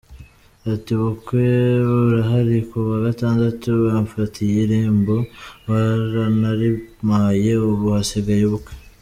[0.73, 1.43] Ati “Ubukwe
[2.01, 5.15] burahari, kuwa Gatandatu bamfatiye irembo
[5.67, 8.71] baranarimpaye ubu hasigaye ubukwe.